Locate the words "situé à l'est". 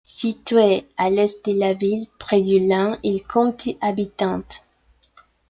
0.03-1.45